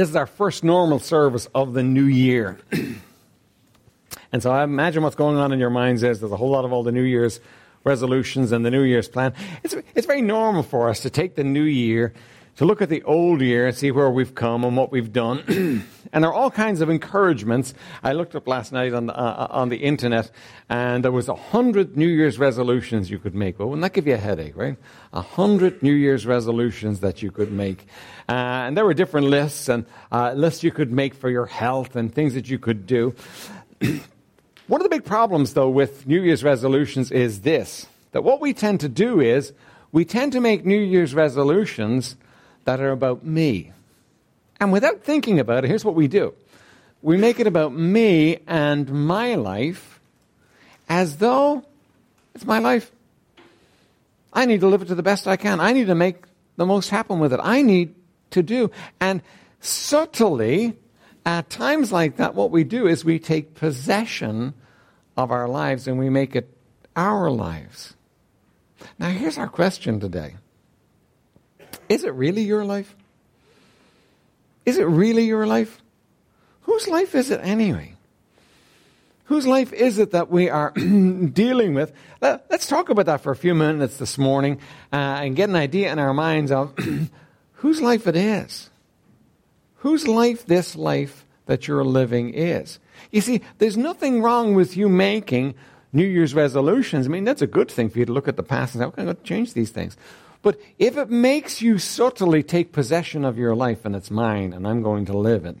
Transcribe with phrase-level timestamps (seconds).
[0.00, 2.58] This is our first normal service of the new year.
[4.32, 6.64] and so I imagine what's going on in your minds is there's a whole lot
[6.64, 7.38] of all the New Year's
[7.84, 9.34] resolutions and the New Year's plan.
[9.62, 12.14] It's, it's very normal for us to take the new year,
[12.56, 15.84] to look at the old year and see where we've come and what we've done.
[16.12, 17.74] and there are all kinds of encouragements.
[18.02, 20.30] I looked up last night on the, uh, on the internet,
[20.68, 23.58] and there was a hundred New Year's resolutions you could make.
[23.58, 24.76] Well, wouldn't that give you a headache, right?
[25.12, 27.86] A hundred New Year's resolutions that you could make.
[28.28, 31.96] Uh, and there were different lists and uh, lists you could make for your health
[31.96, 33.14] and things that you could do.
[34.66, 38.52] One of the big problems, though, with New Year's resolutions is this that what we
[38.52, 39.52] tend to do is
[39.92, 42.16] we tend to make New Year's resolutions
[42.70, 43.72] that are about me.
[44.60, 46.34] And without thinking about it, here's what we do
[47.02, 50.00] we make it about me and my life
[50.88, 51.64] as though
[52.34, 52.92] it's my life.
[54.32, 55.58] I need to live it to the best I can.
[55.58, 56.24] I need to make
[56.56, 57.40] the most happen with it.
[57.42, 57.94] I need
[58.30, 58.70] to do.
[59.00, 59.22] And
[59.60, 60.76] subtly,
[61.26, 64.54] at times like that, what we do is we take possession
[65.16, 66.48] of our lives and we make it
[66.94, 67.94] our lives.
[68.98, 70.36] Now, here's our question today
[71.90, 72.94] Is it really your life?
[74.64, 75.82] Is it really your life?
[76.62, 77.94] Whose life is it anyway?
[79.24, 80.70] Whose life is it that we are
[81.32, 81.92] dealing with?
[82.22, 84.60] Let's talk about that for a few minutes this morning
[84.92, 86.76] uh, and get an idea in our minds of
[87.54, 88.70] whose life it is.
[89.78, 92.78] Whose life this life that you're living is.
[93.10, 95.54] You see, there's nothing wrong with you making
[95.92, 97.06] New Year's resolutions.
[97.06, 98.86] I mean, that's a good thing for you to look at the past and say,
[98.86, 99.96] okay, I'm going to change these things.
[100.42, 104.66] But if it makes you subtly take possession of your life and it's mine and
[104.66, 105.58] I'm going to live it,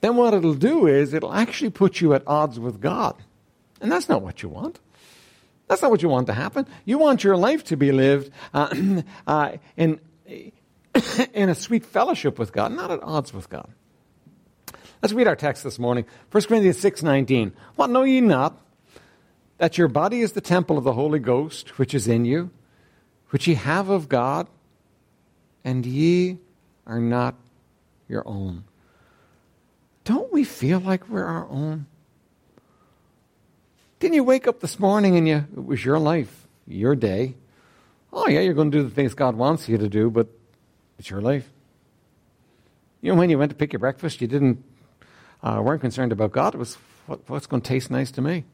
[0.00, 3.16] then what it'll do is it'll actually put you at odds with God.
[3.80, 4.80] And that's not what you want.
[5.68, 6.66] That's not what you want to happen.
[6.84, 10.00] You want your life to be lived uh, uh, in,
[11.32, 13.68] in a sweet fellowship with God, not at odds with God.
[15.02, 16.04] Let's read our text this morning.
[16.30, 17.52] 1 Corinthians 6:19.
[17.76, 18.60] What know ye not
[19.56, 22.50] that your body is the temple of the Holy Ghost which is in you,
[23.30, 24.48] which ye have of God,
[25.64, 26.38] and ye
[26.86, 27.34] are not
[28.08, 28.64] your own.
[30.04, 31.86] Don't we feel like we're our own?
[34.00, 37.34] Didn't you wake up this morning and you, it was your life, your day?
[38.12, 40.26] Oh, yeah, you're going to do the things God wants you to do, but
[40.98, 41.48] it's your life.
[43.02, 44.64] You know, when you went to pick your breakfast, you didn't
[45.42, 46.54] uh, weren't concerned about God.
[46.54, 46.76] It was
[47.06, 48.44] what, what's going to taste nice to me.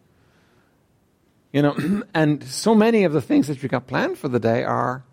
[1.57, 4.63] You know, and so many of the things that you got planned for the day
[4.63, 5.05] are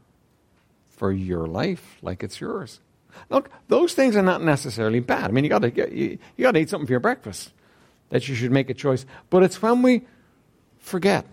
[0.89, 2.81] for your life, like it's yours.
[3.29, 5.23] Look, those things are not necessarily bad.
[5.23, 7.53] I mean, you got to you, you got to eat something for your breakfast
[8.09, 9.05] that you should make a choice.
[9.29, 10.01] But it's when we
[10.79, 11.25] forget,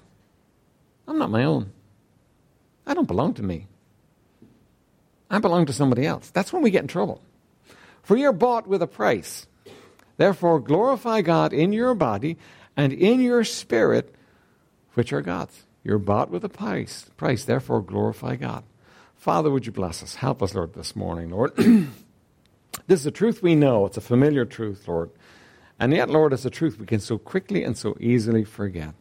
[1.08, 1.72] I'm not my own.
[2.86, 3.66] I don't belong to me.
[5.28, 6.30] I belong to somebody else.
[6.30, 7.20] That's when we get in trouble.
[8.04, 9.48] For you're bought with a price.
[10.18, 12.36] Therefore, glorify God in your body
[12.76, 14.14] and in your spirit,
[15.00, 15.64] which are God's.
[15.82, 17.08] You're bought with a price.
[17.16, 17.42] Price.
[17.42, 18.64] Therefore, glorify God.
[19.16, 20.16] Father, would you bless us?
[20.16, 21.56] Help us, Lord, this morning, Lord.
[22.86, 23.86] this is a truth we know.
[23.86, 25.08] It's a familiar truth, Lord.
[25.78, 28.92] And yet, Lord, it's a truth we can so quickly and so easily forget.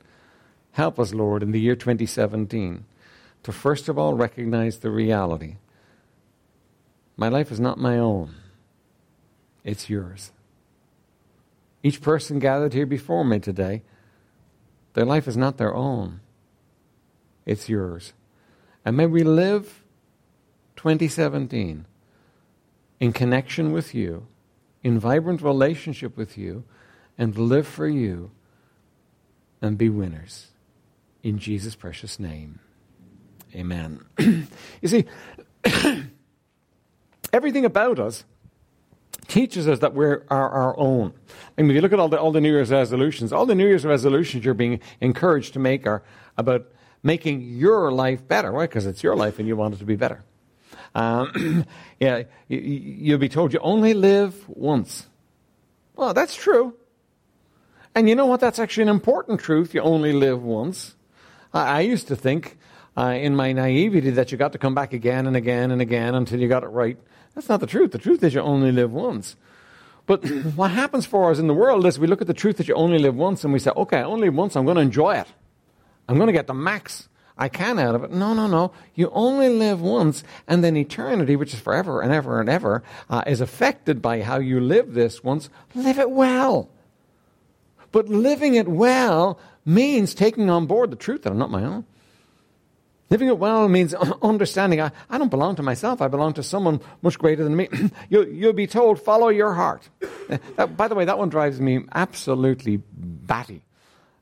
[0.72, 2.86] Help us, Lord, in the year 2017
[3.44, 5.58] to first of all recognize the reality.
[7.18, 8.36] My life is not my own,
[9.66, 10.31] it's yours.
[11.84, 13.81] Each person gathered here before me today,
[14.94, 16.22] their life is not their own,
[17.45, 18.13] it's yours.
[18.85, 19.83] And may we live
[20.77, 21.85] 2017
[23.00, 24.27] in connection with you,
[24.83, 26.63] in vibrant relationship with you,
[27.17, 28.31] and live for you
[29.61, 30.47] and be winners.
[31.21, 32.59] In Jesus' precious name.
[33.53, 34.06] Amen.
[34.19, 35.06] you see,
[37.33, 38.23] everything about us
[39.28, 41.13] teaches us that we're our, our own.
[41.57, 43.56] I mean, if you look at all the, all the New Year's resolutions, all the
[43.56, 46.03] New Year's resolutions you're being encouraged to make are
[46.38, 46.68] about
[47.03, 48.52] making your life better.
[48.52, 48.66] Why?
[48.66, 50.24] Because it's your life and you want it to be better.
[50.96, 51.66] Um,
[52.00, 55.07] yeah, you, you'll be told you only live once.
[55.95, 56.75] Well, that's true.
[57.95, 58.39] And you know what?
[58.39, 59.74] That's actually an important truth.
[59.74, 60.95] You only live once.
[61.54, 62.57] I, I used to think
[62.98, 66.16] uh, in my naivety that you got to come back again and again and again
[66.16, 66.98] until you got it right.
[67.36, 67.92] That's not the truth.
[67.92, 69.36] The truth is you only live once.
[70.06, 72.68] But what happens for us in the world is we look at the truth that
[72.68, 75.28] you only live once and we say, okay, only once, I'm going to enjoy it.
[76.08, 77.10] I'm going to get the max
[77.40, 78.12] I can out of it.
[78.12, 78.74] No, no, no.
[78.96, 83.24] You only live once, and then eternity, which is forever and ever and ever, uh,
[83.26, 85.50] is affected by how you live this once.
[85.74, 86.70] Live it well.
[87.94, 91.86] But living it well means taking on board the truth that I'm not my own.
[93.09, 96.01] Living it well means understanding I, I don't belong to myself.
[96.01, 97.69] I belong to someone much greater than me.
[98.09, 99.89] you'll, you'll be told, follow your heart.
[100.57, 103.63] That, by the way, that one drives me absolutely batty.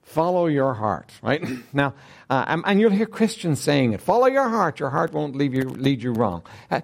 [0.04, 1.44] Follow your heart, right?
[1.74, 1.96] Now,
[2.30, 4.00] uh, and, you'll hear Christians saying it.
[4.00, 4.80] Follow your heart.
[4.80, 6.44] Your heart won't lead you, lead you wrong.
[6.72, 6.80] Uh,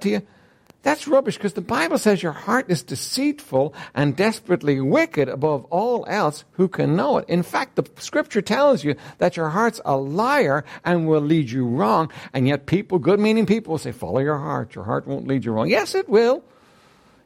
[0.00, 0.22] to you?
[0.86, 6.06] That's rubbish because the Bible says your heart is deceitful and desperately wicked above all
[6.06, 6.44] else.
[6.52, 7.28] Who can know it?
[7.28, 11.66] In fact, the scripture tells you that your heart's a liar and will lead you
[11.66, 12.12] wrong.
[12.32, 14.76] And yet people, good meaning people will say, follow your heart.
[14.76, 15.68] Your heart won't lead you wrong.
[15.68, 16.44] Yes, it will.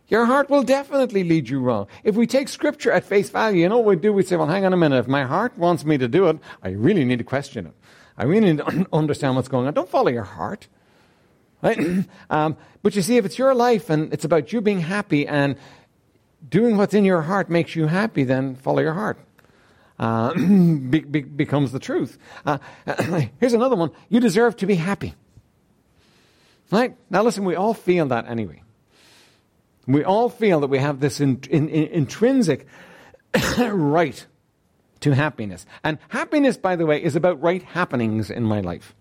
[0.08, 1.86] Your heart will definitely lead you wrong.
[2.02, 4.14] If we take scripture at face value, you know what we do?
[4.14, 5.00] We say, well, hang on a minute.
[5.00, 7.74] If my heart wants me to do it, I really need to question it.
[8.16, 9.74] I really need to understand what's going on.
[9.74, 10.66] Don't follow your heart.
[11.62, 12.06] Right?
[12.30, 15.56] um, but you see, if it's your life and it's about you being happy and
[16.48, 19.18] doing what's in your heart makes you happy, then follow your heart.
[19.98, 22.18] Uh, be, be, becomes the truth.
[22.46, 22.58] Uh,
[23.38, 23.90] here's another one.
[24.08, 25.14] You deserve to be happy.
[26.70, 26.96] Right?
[27.10, 28.62] Now, listen, we all feel that anyway.
[29.86, 32.66] We all feel that we have this in, in, in, intrinsic
[33.58, 34.26] right
[35.00, 35.66] to happiness.
[35.82, 38.94] And happiness, by the way, is about right happenings in my life.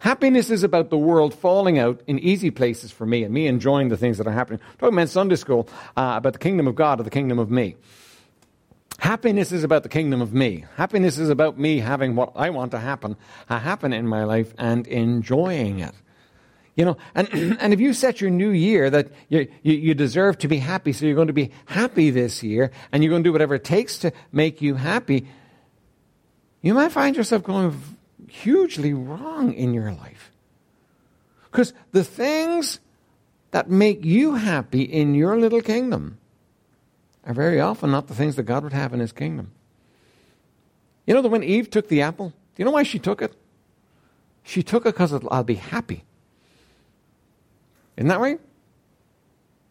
[0.00, 3.88] Happiness is about the world falling out in easy places for me and me enjoying
[3.88, 4.60] the things that are happening.
[4.62, 7.50] I'm talking about Sunday school uh, about the kingdom of God or the kingdom of
[7.50, 7.76] me.
[8.98, 10.64] Happiness is about the kingdom of me.
[10.76, 13.16] Happiness is about me having what I want to happen
[13.48, 15.94] uh, happen in my life and enjoying it.
[16.76, 17.28] You know, and,
[17.60, 20.92] and if you set your new year that you, you, you, deserve to be happy,
[20.92, 23.64] so you're going to be happy this year, and you're going to do whatever it
[23.64, 25.28] takes to make you happy,
[26.62, 27.78] you might find yourself going
[28.42, 30.32] hugely wrong in your life.
[31.50, 32.80] Because the things
[33.52, 36.18] that make you happy in your little kingdom
[37.24, 39.52] are very often not the things that God would have in his kingdom.
[41.06, 43.34] You know that when Eve took the apple, do you know why she took it?
[44.42, 46.04] She took it because I'll be happy.
[47.96, 48.40] Isn't that right?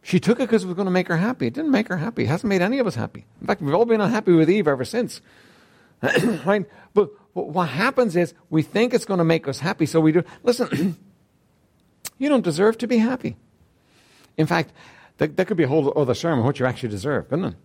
[0.01, 1.47] She took it because it was going to make her happy.
[1.47, 2.23] It didn't make her happy.
[2.23, 3.25] It hasn't made any of us happy.
[3.41, 5.21] In fact, we've all been unhappy with Eve ever since.
[6.45, 6.65] right?
[6.93, 10.23] But what happens is we think it's going to make us happy, so we do.
[10.43, 10.97] Listen,
[12.17, 13.35] you don't deserve to be happy.
[14.37, 14.71] In fact,
[15.17, 17.55] that, that could be a whole other sermon, what you actually deserve, couldn't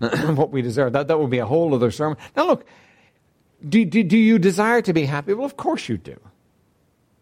[0.00, 0.34] it?
[0.36, 0.92] what we deserve.
[0.92, 2.18] That, that would be a whole other sermon.
[2.36, 2.66] Now, look,
[3.66, 5.34] do, do, do you desire to be happy?
[5.34, 6.18] Well, of course you do.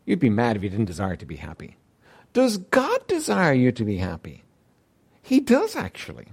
[0.07, 1.77] You'd be mad if you didn't desire to be happy.
[2.33, 4.43] Does God desire you to be happy?
[5.23, 6.29] He does, actually.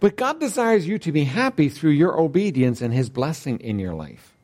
[0.00, 3.94] But God desires you to be happy through your obedience and His blessing in your
[3.94, 4.36] life.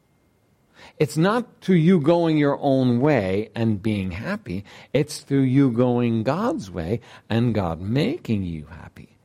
[0.98, 4.64] It's not through you going your own way and being happy.
[4.92, 9.16] It's through you going God's way and God making you happy.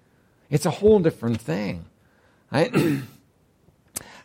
[0.49, 1.85] It's a whole different thing.
[2.51, 2.73] Right?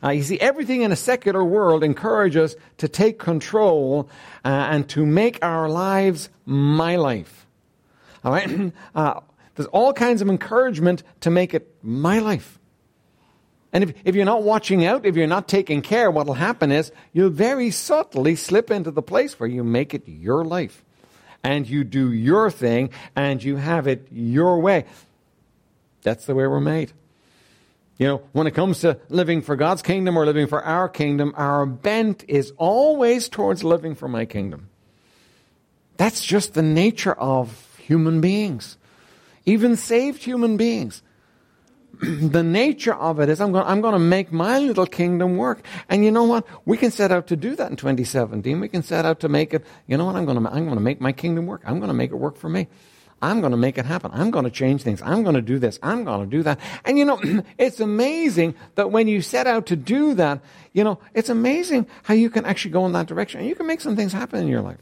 [0.05, 4.09] uh, you see, everything in a secular world encourages us to take control
[4.45, 7.47] uh, and to make our lives my life.
[8.25, 8.73] All right?
[8.95, 9.21] Uh,
[9.55, 12.59] there's all kinds of encouragement to make it my life.
[13.73, 16.71] And if, if you're not watching out, if you're not taking care, what will happen
[16.71, 20.85] is you'll very subtly slip into the place where you make it your life.
[21.43, 24.85] And you do your thing and you have it your way.
[26.03, 26.93] That's the way we're made.
[27.99, 31.33] You know, when it comes to living for God's kingdom or living for our kingdom,
[31.37, 34.69] our bent is always towards living for my kingdom.
[35.97, 38.77] That's just the nature of human beings
[39.45, 41.03] even saved human beings.
[42.03, 45.65] the nature of it is I'm going, I'm going to make my little kingdom work.
[45.89, 46.47] And you know what?
[46.65, 48.59] We can set out to do that in 2017.
[48.59, 50.17] We can set out to make it, you know what?
[50.17, 51.63] I'm going to, I'm going to make my kingdom work.
[51.65, 52.69] I'm going to make it work for me.
[53.21, 54.11] I'm going to make it happen.
[54.13, 55.01] I'm going to change things.
[55.01, 55.79] I'm going to do this.
[55.81, 56.59] I'm going to do that.
[56.85, 57.21] And you know,
[57.59, 60.41] it's amazing that when you set out to do that,
[60.73, 63.67] you know, it's amazing how you can actually go in that direction and you can
[63.67, 64.79] make some things happen in your life.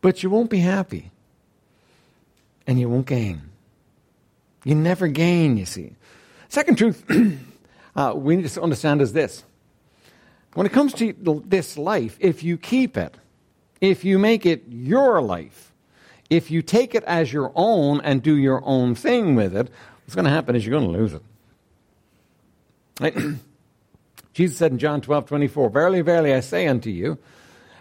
[0.00, 1.12] But you won't be happy
[2.68, 3.40] and you won't gain.
[4.62, 5.96] You never gain, you see.
[6.48, 7.02] Second truth
[7.96, 9.42] uh, we need to understand is this.
[10.52, 11.14] When it comes to
[11.46, 13.16] this life, if you keep it,
[13.80, 15.72] if you make it your life,
[16.28, 19.70] if you take it as your own and do your own thing with it,
[20.04, 21.22] what's going to happen is you're going to lose it.
[23.00, 23.16] Right?
[24.34, 27.18] Jesus said in John 12, 24, Verily, verily, I say unto you,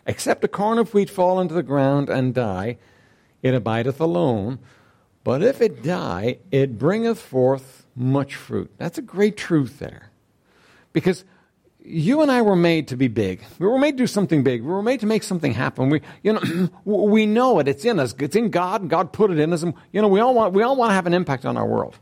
[0.06, 2.78] except a corn of wheat fall into the ground and die,
[3.42, 4.60] it abideth alone.
[5.28, 8.72] But if it die, it bringeth forth much fruit.
[8.78, 10.10] That's a great truth there.
[10.94, 11.26] Because
[11.84, 13.44] you and I were made to be big.
[13.60, 14.62] We were made to do something big.
[14.62, 15.90] We were made to make something happen.
[15.90, 17.68] We, you know, we know it.
[17.68, 18.16] It's in us.
[18.18, 18.88] It's in God.
[18.88, 19.64] God put it in us.
[19.64, 21.68] And, you know, we all want, we all want to have an impact on our
[21.68, 21.98] world.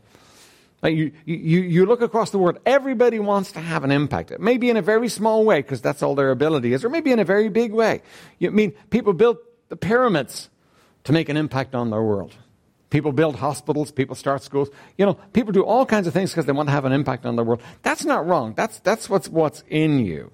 [0.84, 4.30] You, you, you look across the world, everybody wants to have an impact.
[4.30, 6.90] It may be in a very small way, because that's all their ability is, or
[6.90, 8.02] maybe in a very big way.
[8.38, 10.48] You mean people built the pyramids
[11.02, 12.36] to make an impact on their world.
[12.96, 14.70] People build hospitals, people start schools.
[14.96, 17.26] You know, people do all kinds of things because they want to have an impact
[17.26, 17.60] on the world.
[17.82, 18.54] That's not wrong.
[18.54, 20.32] That's, that's what's, what's in you.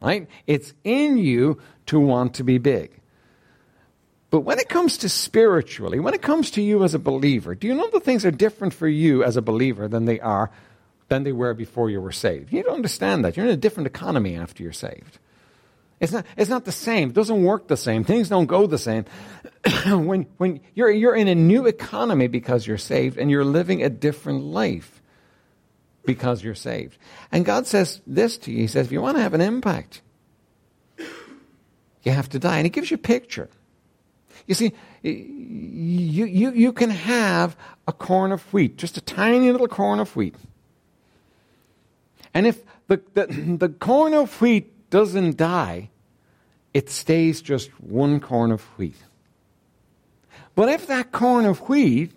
[0.00, 0.28] Right?
[0.46, 3.00] It's in you to want to be big.
[4.30, 7.66] But when it comes to spiritually, when it comes to you as a believer, do
[7.66, 10.52] you know that things are different for you as a believer than they are
[11.08, 12.52] than they were before you were saved?
[12.52, 13.36] You don't understand that.
[13.36, 15.18] You're in a different economy after you're saved.
[16.00, 17.10] It's not, it's not the same.
[17.10, 18.04] It doesn't work the same.
[18.04, 19.04] Things don't go the same.
[19.86, 23.88] when when you're, you're in a new economy because you're saved and you're living a
[23.88, 25.02] different life
[26.04, 26.96] because you're saved.
[27.32, 30.02] And God says this to you He says, if you want to have an impact,
[32.02, 32.58] you have to die.
[32.58, 33.48] And He gives you a picture.
[34.46, 39.68] You see, you, you, you can have a corn of wheat, just a tiny little
[39.68, 40.34] corn of wheat.
[42.32, 43.26] And if the, the,
[43.58, 45.90] the corn of wheat doesn't die,
[46.74, 48.96] it stays just one corn of wheat.
[50.54, 52.12] But if that corn of wheat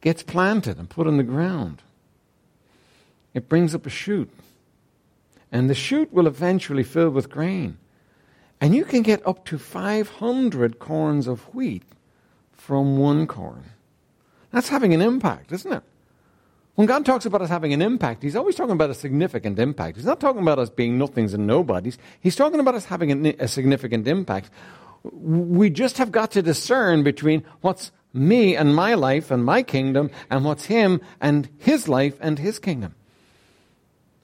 [0.00, 1.82] gets planted and put in the ground,
[3.34, 4.30] it brings up a shoot.
[5.52, 7.78] And the shoot will eventually fill with grain.
[8.60, 11.82] And you can get up to 500 corns of wheat
[12.52, 13.64] from one corn.
[14.50, 15.82] That's having an impact, isn't it?
[16.76, 19.96] When God talks about us having an impact, He's always talking about a significant impact.
[19.96, 21.98] He's not talking about us being nothings and nobodies.
[22.20, 24.50] He's talking about us having a, significant impact.
[25.02, 30.10] We just have got to discern between what's me and my life and my kingdom
[30.28, 32.94] and what's Him and His life and His kingdom.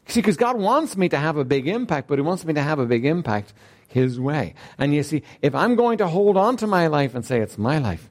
[0.07, 2.63] See, because God wants me to have a big impact, but He wants me to
[2.63, 3.55] have a big impact
[3.89, 4.53] His way.
[4.77, 7.57] And you see, if I'm going to hold on to my life and say it's
[7.57, 8.11] my life,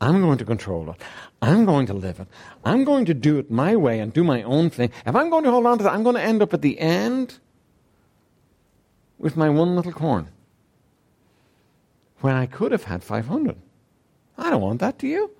[0.00, 1.00] I'm going to control it.
[1.42, 2.28] I'm going to live it.
[2.64, 4.92] I'm going to do it my way and do my own thing.
[5.04, 6.78] If I'm going to hold on to that, I'm going to end up at the
[6.78, 7.38] end
[9.18, 10.28] with my one little corn
[12.20, 13.56] when I could have had 500.
[14.36, 15.30] I don't want that, do you?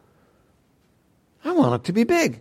[1.45, 2.41] I want it to be big.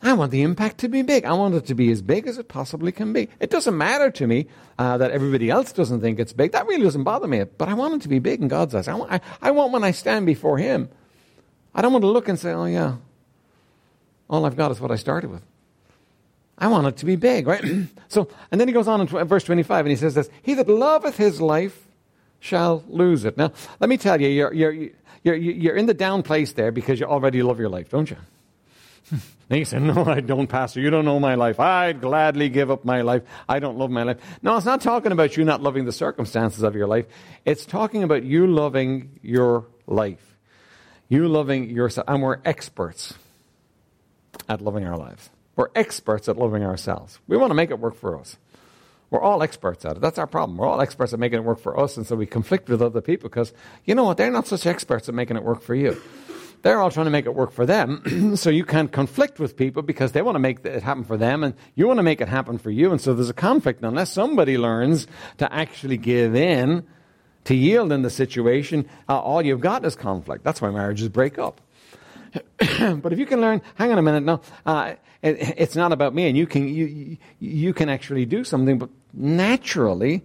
[0.00, 1.24] I want the impact to be big.
[1.24, 3.28] I want it to be as big as it possibly can be.
[3.40, 4.46] It doesn't matter to me
[4.78, 6.52] uh, that everybody else doesn't think it's big.
[6.52, 7.42] That really doesn't bother me.
[7.44, 8.86] But I want it to be big in God's eyes.
[8.86, 10.88] I want, I, I want when I stand before Him,
[11.74, 12.96] I don't want to look and say, oh, yeah,
[14.30, 15.42] all I've got is what I started with.
[16.56, 17.64] I want it to be big, right?
[18.08, 20.68] so, and then he goes on in verse 25 and he says this He that
[20.68, 21.86] loveth his life
[22.40, 23.36] shall lose it.
[23.36, 24.90] Now, let me tell you, you're, you're,
[25.24, 28.16] you're, you're in the down place there because you already love your life, don't you?
[29.50, 30.78] You say, No, I don't, Pastor.
[30.80, 31.58] You don't know my life.
[31.58, 33.22] I'd gladly give up my life.
[33.48, 34.18] I don't love my life.
[34.42, 37.06] No, it's not talking about you not loving the circumstances of your life.
[37.46, 40.36] It's talking about you loving your life.
[41.08, 42.06] You loving yourself.
[42.08, 43.14] And we're experts
[44.50, 45.30] at loving our lives.
[45.56, 47.18] We're experts at loving ourselves.
[47.26, 48.36] We want to make it work for us.
[49.10, 50.00] We're all experts at it.
[50.00, 50.58] That's our problem.
[50.58, 53.00] We're all experts at making it work for us, and so we conflict with other
[53.00, 53.54] people because,
[53.86, 55.96] you know what, they're not such experts at making it work for you.
[56.62, 58.36] They're all trying to make it work for them.
[58.36, 61.44] so you can't conflict with people because they want to make it happen for them
[61.44, 62.90] and you want to make it happen for you.
[62.90, 63.80] And so there's a conflict.
[63.80, 65.06] And unless somebody learns
[65.38, 66.84] to actually give in,
[67.44, 70.44] to yield in the situation, uh, all you've got is conflict.
[70.44, 71.60] That's why marriages break up.
[72.58, 76.14] but if you can learn, hang on a minute, no, uh, it, it's not about
[76.14, 78.78] me, and you can you you can actually do something.
[78.78, 80.24] But naturally,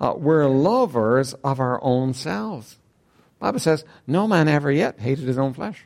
[0.00, 2.76] uh, we're lovers of our own selves.
[3.40, 5.84] Bible says, no man ever yet hated his own flesh.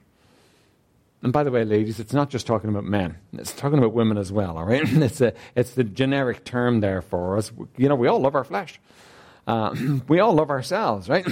[1.23, 3.17] And by the way, ladies, it's not just talking about men.
[3.33, 4.83] It's talking about women as well, all right?
[4.85, 7.51] it's, a, it's the generic term there for us.
[7.79, 8.79] You know, we all love our flesh.
[9.47, 9.75] Uh,
[10.09, 11.27] we all love ourselves, right?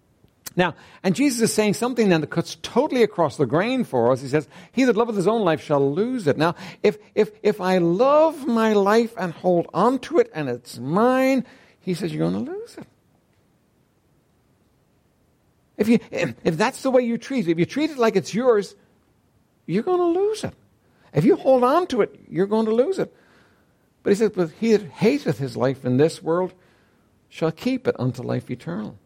[0.56, 4.20] now, and Jesus is saying something then that cuts totally across the grain for us.
[4.20, 6.36] He says, He that loveth his own life shall lose it.
[6.36, 10.78] Now, if, if, if I love my life and hold on to it and it's
[10.78, 11.44] mine,
[11.82, 12.86] he says, you're going to lose it.
[15.76, 18.34] If, you, if that's the way you treat it, if you treat it like it's
[18.34, 18.74] yours,
[19.66, 20.54] you're going to lose it.
[21.12, 23.14] If you hold on to it, you're going to lose it.
[24.02, 26.52] But he says, But he that hateth his life in this world
[27.28, 28.98] shall keep it unto life eternal.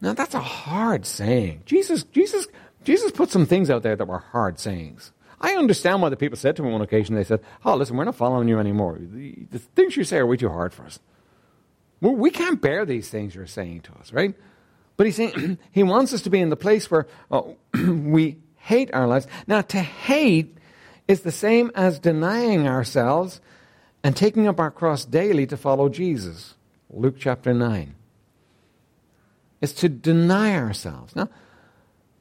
[0.00, 1.62] Now that's a hard saying.
[1.66, 2.46] Jesus, Jesus,
[2.84, 5.12] Jesus put some things out there that were hard sayings.
[5.40, 8.04] I understand why the people said to him on occasion, they said, Oh, listen, we're
[8.04, 8.98] not following you anymore.
[9.00, 10.98] The, the things you say are way too hard for us.
[12.00, 14.34] We can't bear these things you're saying to us, right?
[14.96, 18.92] But he's saying he wants us to be in the place where oh, we hate
[18.94, 19.26] our lives.
[19.46, 20.56] Now, to hate
[21.06, 23.40] is the same as denying ourselves
[24.02, 26.54] and taking up our cross daily to follow Jesus.
[26.90, 27.94] Luke chapter 9.
[29.60, 31.16] It's to deny ourselves.
[31.16, 31.28] Now,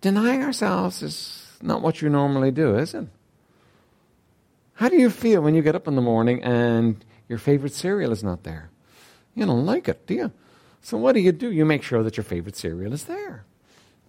[0.02, 3.08] denying ourselves is not what you normally do, is it?
[4.76, 8.12] How do you feel when you get up in the morning and your favorite cereal
[8.12, 8.70] is not there?
[9.36, 10.32] You don't like it, do you?
[10.84, 11.52] So what do you do?
[11.52, 13.46] You make sure that your favorite cereal is there.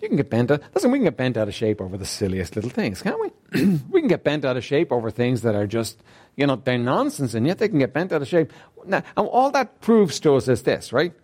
[0.01, 0.61] You can get bent out.
[0.75, 3.65] Listen, we can get bent out of shape over the silliest little things, can't we?
[3.91, 6.03] we can get bent out of shape over things that are just,
[6.37, 8.53] you know, they're nonsense, and yet they can get bent out of shape.
[8.85, 11.15] Now, all that proves to us is this, right?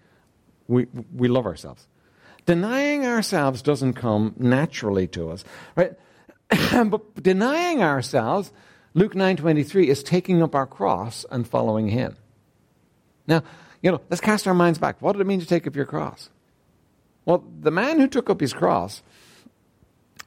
[0.69, 1.87] We, we love ourselves.
[2.47, 5.93] Denying ourselves doesn't come naturally to us, right?
[6.87, 8.53] but denying ourselves,
[8.95, 12.17] Luke 9:23 is taking up our cross and following him.
[13.27, 13.43] Now,
[13.83, 15.01] you know, let's cast our minds back.
[15.01, 16.31] What did it mean to take up your cross?
[17.25, 19.03] Well, the man who took up his cross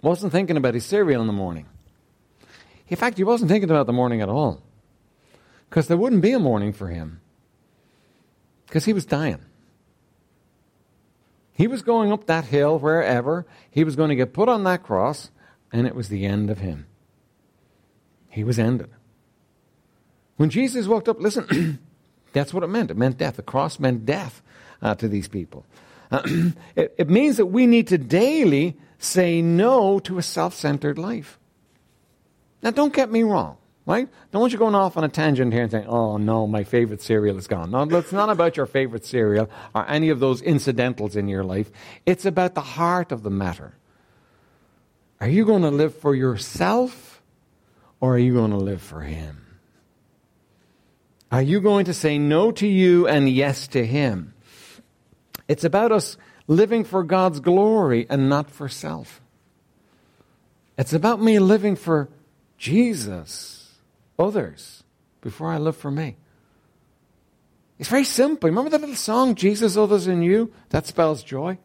[0.02, 1.66] wasn't thinking about his cereal in the morning.
[2.88, 4.62] In fact, he wasn't thinking about the morning at all.
[5.70, 7.22] Because there wouldn't be a morning for him.
[8.68, 9.44] Because he was dying.
[11.54, 13.46] He was going up that hill wherever.
[13.70, 15.30] He was going to get put on that cross,
[15.72, 16.88] and it was the end of him.
[18.30, 18.90] He was ended.
[20.38, 21.80] When Jesus walked up, listen,
[22.34, 22.92] that's what it meant.
[22.92, 23.38] It meant death.
[23.38, 24.42] The cross meant death
[24.82, 25.66] uh, to these people.
[26.12, 26.22] Uh,
[26.75, 31.40] it, it means that we need to daily say no to a self centered life.
[32.62, 33.58] Now, don't get me wrong.
[33.86, 34.08] Right?
[34.32, 37.02] Don't want you going off on a tangent here and saying, oh no, my favorite
[37.02, 37.72] cereal is gone.
[37.72, 41.70] No, it's not about your favorite cereal or any of those incidentals in your life.
[42.06, 43.74] It's about the heart of the matter.
[45.20, 47.22] Are you going to live for yourself
[48.00, 49.43] or are you going to live for Him?
[51.34, 54.36] Are you going to say no to you and yes to Him?
[55.48, 59.20] It's about us living for God's glory and not for self.
[60.78, 62.08] It's about me living for
[62.60, 63.80] Jesus
[64.20, 64.84] others
[65.22, 66.18] before I live for me.
[67.80, 68.48] It's very simple.
[68.48, 70.54] Remember that little song, Jesus, others, and you?
[70.70, 71.58] That spells joy.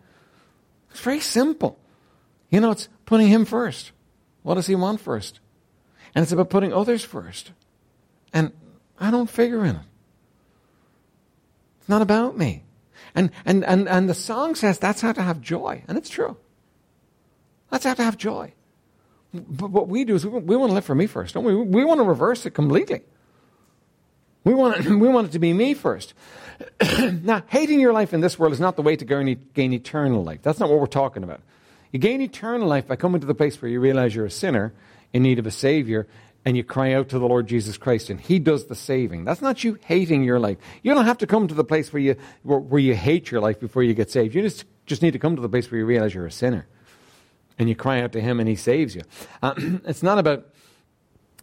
[0.92, 1.78] It's very simple.
[2.48, 3.92] You know, it's putting Him first.
[4.42, 5.40] What does He want first?
[6.14, 7.52] And it's about putting others first.
[8.32, 8.52] And
[9.00, 9.86] I don't figure in it.
[11.80, 12.64] It's not about me.
[13.14, 15.82] And, and, and, and the song says that's how to have joy.
[15.88, 16.36] And it's true.
[17.70, 18.52] That's how to have joy.
[19.32, 21.54] But what we do is we, we want to live for me first, don't we?
[21.54, 23.02] We want to reverse it completely.
[24.44, 26.14] We want it, we want it to be me first.
[27.22, 30.24] now, hating your life in this world is not the way to gain, gain eternal
[30.24, 30.40] life.
[30.42, 31.40] That's not what we're talking about.
[31.92, 34.72] You gain eternal life by coming to the place where you realize you're a sinner
[35.12, 36.06] in need of a Savior
[36.48, 39.26] and you cry out to the Lord Jesus Christ and He does the saving.
[39.26, 40.56] That's not you hating your life.
[40.82, 43.42] You don't have to come to the place where you, where, where you hate your
[43.42, 44.34] life before you get saved.
[44.34, 46.66] You just, just need to come to the place where you realize you're a sinner
[47.58, 49.02] and you cry out to him and he saves you.
[49.42, 49.52] Uh,
[49.84, 50.46] it's not about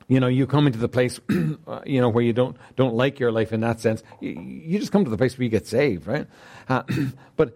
[0.08, 1.20] you know you coming to the place
[1.68, 4.02] uh, you know where you don't don't like your life in that sense.
[4.22, 6.26] You, you just come to the place where you get saved, right?
[6.68, 6.82] Uh,
[7.36, 7.56] but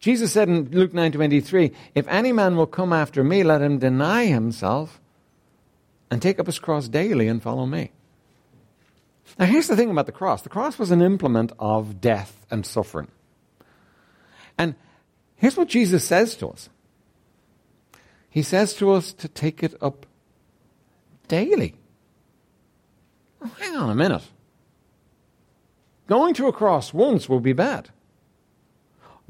[0.00, 4.24] Jesus said in Luke 9:23, "If any man will come after me, let him deny
[4.24, 5.02] himself
[6.10, 7.92] and take up his cross daily and follow me."
[9.38, 10.42] Now here's the thing about the cross.
[10.42, 13.08] The cross was an implement of death and suffering.
[14.56, 14.74] And
[15.34, 16.68] here's what Jesus says to us.
[18.30, 20.06] He says to us to take it up
[21.28, 21.74] daily.
[23.42, 24.22] Oh, hang on a minute.
[26.06, 27.90] Going to a cross once will be bad.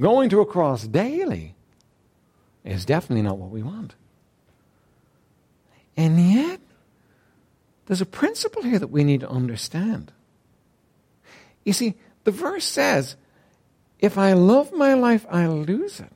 [0.00, 1.54] Going to a cross daily
[2.64, 3.94] is definitely not what we want.
[5.96, 6.60] And yet,
[7.86, 10.12] there's a principle here that we need to understand.
[11.64, 11.94] You see,
[12.24, 13.16] the verse says,
[13.98, 16.12] if I love my life, I lose it.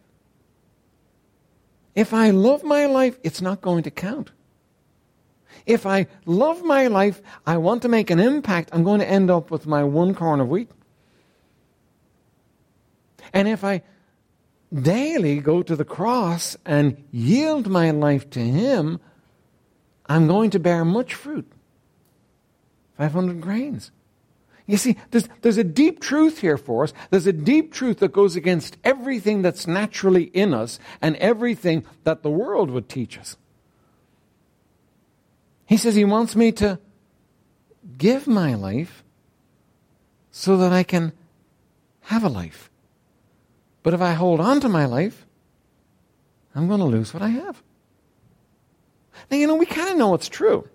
[1.94, 4.30] If I love my life, it's not going to count.
[5.66, 9.30] If I love my life, I want to make an impact, I'm going to end
[9.30, 10.70] up with my one corn of wheat.
[13.32, 13.82] And if I
[14.72, 19.00] daily go to the cross and yield my life to Him,
[20.06, 21.50] I'm going to bear much fruit
[23.00, 23.92] 500 grains.
[24.66, 26.92] You see, there's, there's a deep truth here for us.
[27.08, 32.22] There's a deep truth that goes against everything that's naturally in us and everything that
[32.22, 33.38] the world would teach us.
[35.64, 36.78] He says he wants me to
[37.96, 39.02] give my life
[40.30, 41.14] so that I can
[42.02, 42.68] have a life.
[43.82, 45.24] But if I hold on to my life,
[46.54, 47.62] I'm going to lose what I have.
[49.30, 50.68] Now, you know, we kind of know it's true.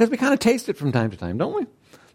[0.00, 1.66] Because we kind of taste it from time to time, don't we?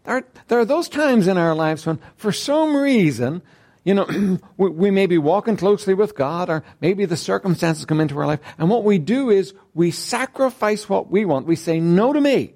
[0.02, 3.42] There are, there are those times in our lives when, for some reason,
[3.84, 8.00] you know, we, we may be walking closely with God, or maybe the circumstances come
[8.00, 11.46] into our life, and what we do is we sacrifice what we want.
[11.46, 12.54] We say no to me.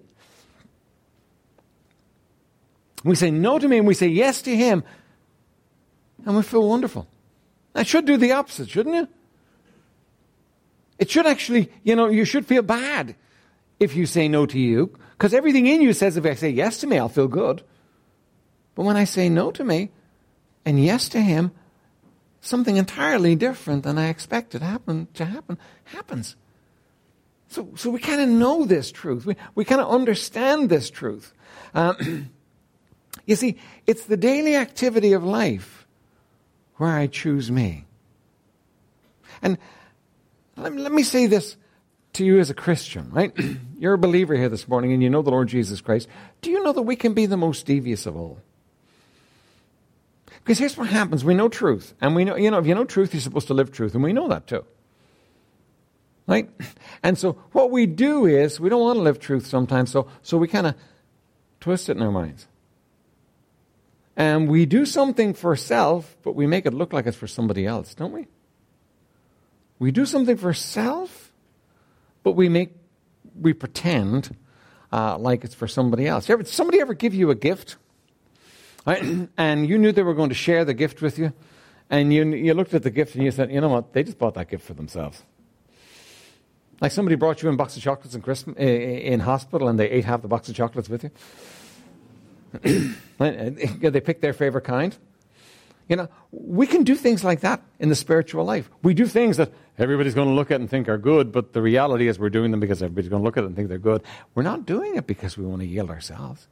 [3.05, 4.83] We say no to me, and we say yes to Him,
[6.27, 7.07] and we feel wonderful.
[7.75, 9.09] That should do the opposite, shouldn't you?
[10.99, 13.15] It should actually, you know, you should feel bad
[13.79, 16.79] if you say no to you, because everything in you says if I say yes
[16.79, 17.63] to me, I'll feel good.
[18.75, 19.91] But when I say no to me
[20.65, 21.51] and yes to him,
[22.41, 26.37] something entirely different than I expected happen, to happen happens.
[27.49, 29.27] So, so we kind of know this truth.
[29.27, 31.35] We, we kind of understand this truth.
[31.75, 32.31] Um,
[33.27, 35.87] you see, it's the daily activity of life
[36.77, 37.85] where I choose me.
[39.43, 39.59] And
[40.57, 41.59] let let me say this
[42.15, 43.33] to you as a Christian, right?
[43.79, 46.09] You're a believer here this morning and you know the Lord Jesus Christ.
[46.43, 48.39] Do you know that we can be the most devious of all?
[50.43, 51.25] Because here's what happens.
[51.25, 51.95] We know truth.
[52.01, 53.95] And we know, you know, if you know truth, you're supposed to live truth.
[53.95, 54.65] And we know that too.
[56.27, 56.49] Right?
[57.03, 60.39] And so what we do is we don't want to live truth sometimes, so, so
[60.39, 60.75] we kind of
[61.61, 62.47] twist it in our minds.
[64.17, 67.67] And we do something for self, but we make it look like it's for somebody
[67.67, 68.27] else, don't we?
[69.79, 71.20] We do something for self,
[72.23, 72.75] but we make
[73.39, 74.37] we pretend
[74.93, 76.29] uh, like it's for somebody else.
[76.29, 77.77] Ever, somebody ever give you a gift,
[78.87, 79.29] right?
[79.37, 81.33] and you knew they were going to share the gift with you,
[81.89, 83.93] and you you looked at the gift and you said, you know what?
[83.93, 85.23] They just bought that gift for themselves.
[86.81, 90.07] Like somebody brought you a box of chocolates in, Christmas, in hospital and they ate
[90.07, 91.11] half the box of chocolates with you.
[93.19, 94.97] they picked their favorite kind.
[95.91, 98.71] You know, we can do things like that in the spiritual life.
[98.81, 101.61] We do things that everybody's going to look at and think are good, but the
[101.61, 103.79] reality is we're doing them because everybody's going to look at it and think they're
[103.79, 104.05] good.
[104.37, 106.47] We're not doing it because we want to yield ourselves.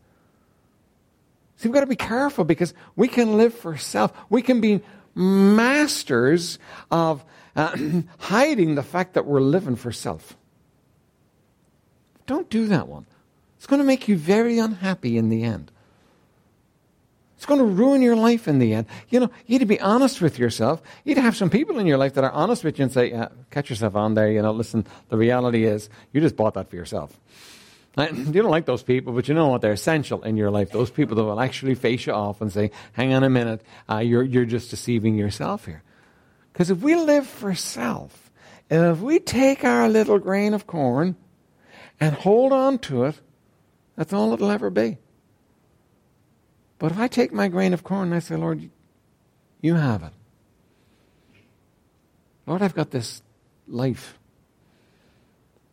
[1.57, 4.13] See, we've got to be careful because we can live for self.
[4.29, 4.81] We can be
[5.15, 6.59] masters
[6.91, 7.25] of
[7.55, 7.77] uh,
[8.19, 10.37] hiding the fact that we're living for self.
[12.27, 13.07] Don't do that one.
[13.57, 15.71] It's going to make you very unhappy in the end.
[17.39, 18.89] It's going to ruin your life in the end.
[19.11, 20.83] You know, you need to be honest with yourself.
[21.05, 22.93] You need to have some people in your life that are honest with you and
[22.93, 24.29] say, yeah, catch yourself on there.
[24.29, 27.17] You know, listen, the reality is you just bought that for yourself.
[27.97, 29.61] You don't like those people, but you know what?
[29.61, 30.73] They're essential in your life.
[30.73, 33.99] Those people that will actually face you off and say, hang on a minute, uh,
[33.99, 35.85] you're, you're just deceiving yourself here.
[36.53, 38.33] Because if we live for self,
[38.69, 41.15] if we take our little grain of corn
[42.01, 43.21] and hold on to it,
[43.95, 44.99] that's all it'll ever be.
[46.79, 48.71] But if I take my grain of corn and I say, Lord,
[49.61, 50.13] you have it.
[52.47, 53.23] Lord, I've got this
[53.67, 54.19] life.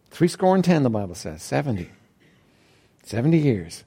[0.09, 1.43] Three score and ten, the Bible says.
[1.43, 1.89] Seventy.
[3.03, 3.83] Seventy years.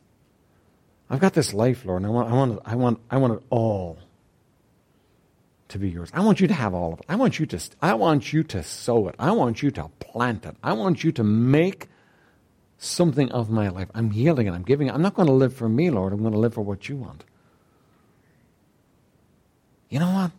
[1.11, 3.42] I've got this life, Lord, and I want, I want, I want, I want it
[3.50, 3.98] all
[5.68, 6.11] to be yours.
[6.12, 7.07] I want you to have all of it.
[7.09, 9.14] I want you to, I want you to sow it.
[9.18, 10.57] I want you to plant it.
[10.62, 11.88] I want you to make
[12.79, 13.88] something of my life.
[13.95, 14.53] I'm yielding it.
[14.53, 14.95] I'm giving it.
[14.95, 16.12] I'm not going to live for me, Lord.
[16.12, 17.25] I'm going to live for what you want.
[19.88, 20.31] You know what?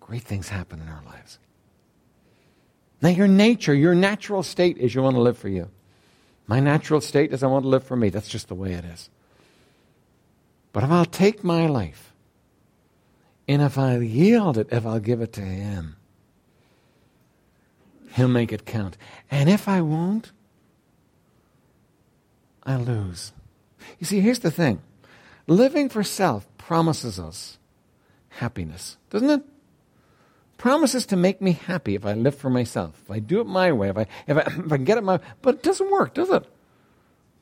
[0.00, 1.38] Great things happen in our lives.
[3.00, 5.70] Now, your nature, your natural state is you want to live for you.
[6.48, 8.08] My natural state is I want to live for me.
[8.08, 9.08] That's just the way it is.
[10.72, 12.12] But if I'll take my life
[13.46, 15.96] and if I'll yield it, if I'll give it to Him,
[18.14, 18.96] He'll make it count.
[19.30, 20.32] And if I won't,
[22.68, 23.32] I lose.
[23.98, 24.82] You see, here's the thing
[25.46, 27.56] living for self promises us
[28.28, 29.42] happiness, doesn't it?
[30.58, 33.72] Promises to make me happy if I live for myself, if I do it my
[33.72, 36.28] way, if I, if I, if I get it my But it doesn't work, does
[36.28, 36.44] it?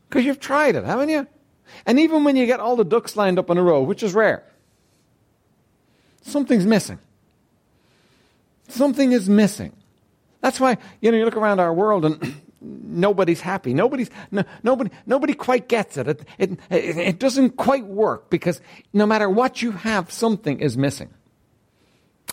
[0.08, 1.26] Because you've tried it, haven't you?
[1.84, 4.14] And even when you get all the ducks lined up in a row, which is
[4.14, 4.44] rare,
[6.22, 7.00] something's missing.
[8.68, 9.72] Something is missing.
[10.40, 12.36] That's why, you know, you look around our world and
[12.66, 13.74] nobody's happy.
[13.74, 16.08] Nobody's, no, nobody, nobody quite gets it.
[16.08, 16.58] It, it.
[16.70, 18.60] it doesn't quite work because
[18.92, 21.10] no matter what you have, something is missing.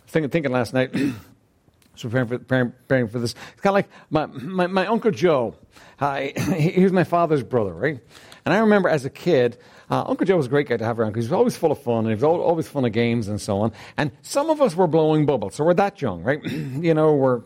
[0.07, 0.93] Thinking, thinking last night,
[1.95, 3.35] so preparing for, preparing, for this.
[3.53, 5.55] It's kind of like my, my, my Uncle Joe.
[5.99, 7.99] He, he was my father's brother, right?
[8.45, 9.57] And I remember as a kid,
[9.89, 11.71] uh, Uncle Joe was a great guy to have around because he was always full
[11.71, 13.71] of fun and he was always full of games and so on.
[13.97, 16.43] And some of us were blowing bubbles, so we're that young, right?
[16.51, 17.41] you know, we're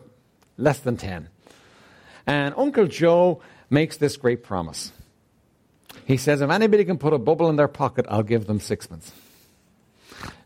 [0.56, 1.28] less than 10.
[2.28, 4.92] And Uncle Joe makes this great promise.
[6.04, 9.12] He says, if anybody can put a bubble in their pocket, I'll give them sixpence.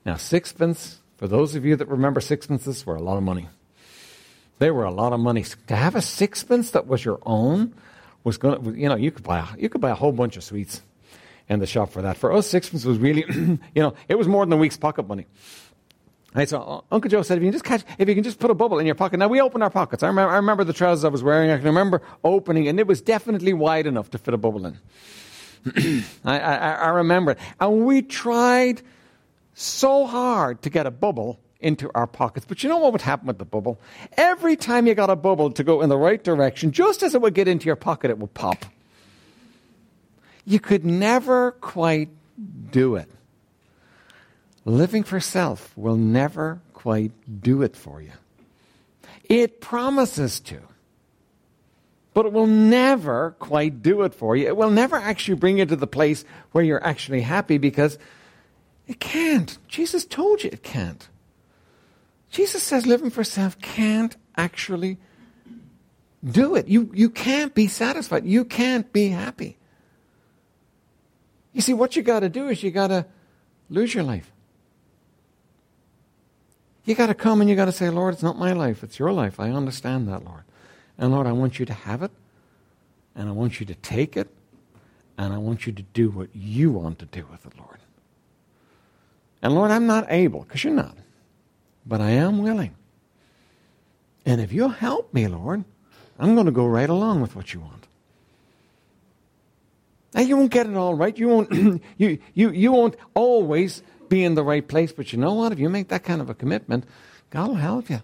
[0.07, 3.49] Now, sixpence, for those of you that remember sixpences, were a lot of money.
[4.61, 5.45] They were a lot of money.
[5.67, 7.75] To have a sixpence that was your own
[8.23, 10.45] was going to, you know, you could buy, you could buy a whole bunch of
[10.45, 10.83] sweets
[11.49, 12.17] in the shop for that.
[12.17, 15.27] For us, sixpence was really, you know, it was more than a week's pocket money.
[16.47, 18.51] So uh, Uncle Joe said, if you can just catch, if you can just put
[18.51, 19.19] a bubble in your pocket.
[19.19, 20.03] Now we opened our pockets.
[20.03, 21.51] I remember, I remember the trousers I was wearing.
[21.51, 24.79] I can remember opening, and it was definitely wide enough to fit a bubble in.
[26.25, 27.39] I, I, I remember it.
[27.61, 28.83] And we tried
[29.55, 32.47] so hard to get a bubble into our pockets.
[32.47, 33.81] But you know what would happen with the bubble?
[34.17, 37.21] Every time you got a bubble to go in the right direction, just as it
[37.21, 38.65] would get into your pocket, it would pop.
[40.45, 42.09] you could never quite
[42.73, 43.09] do it.
[44.65, 48.13] Living for self will never quite do it for you.
[49.25, 50.61] It promises to,
[52.15, 54.47] but it will never quite do it for you.
[54.47, 57.99] It will never actually bring you to the place where you're actually happy because
[58.87, 59.59] it can't.
[59.69, 61.09] Jesus told you it can't.
[62.31, 64.99] Jesus says living for self can't actually
[66.25, 66.69] do it.
[66.69, 68.25] You, you can't be satisfied.
[68.25, 69.59] You can't be happy.
[71.53, 73.07] You see, what you got to do is you got to
[73.69, 74.32] lose your life.
[76.85, 78.99] You got to come and you got to say, Lord, it's not my life, it's
[78.99, 79.39] your life.
[79.39, 80.43] I understand that, Lord.
[80.99, 82.11] And Lord, I want you to have it,
[83.15, 84.29] and I want you to take it,
[85.17, 87.79] and I want you to do what you want to do with it, Lord.
[89.43, 90.97] And Lord, I'm not able, because you're not,
[91.87, 92.75] but I am willing.
[94.25, 95.65] And if you'll help me, Lord,
[96.19, 97.87] I'm going to go right along with what you want.
[100.15, 101.17] Now you won't get it all right.
[101.17, 103.83] You won't you, you, you won't always
[104.13, 105.53] be in the right place, but you know what?
[105.53, 106.85] If you make that kind of a commitment,
[107.31, 108.03] God will help you.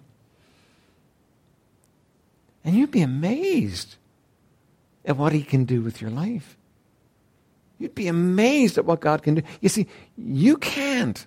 [2.65, 3.97] And you'd be amazed
[5.05, 6.57] at what He can do with your life.
[7.79, 9.43] You'd be amazed at what God can do.
[9.61, 11.27] You see, you can't,